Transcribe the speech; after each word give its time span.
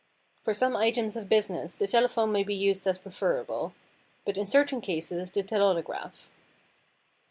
For 0.43 0.55
some 0.55 0.75
items 0.75 1.15
of 1.15 1.29
business 1.29 1.77
the 1.77 1.85
telephone 1.85 2.31
may 2.31 2.41
be 2.43 2.55
used 2.55 2.87
as 2.87 2.97
preferable; 2.97 3.75
but 4.25 4.35
in 4.35 4.47
certain 4.47 4.81
cases, 4.81 5.29
the 5.29 5.43
telautograph. 5.43 6.31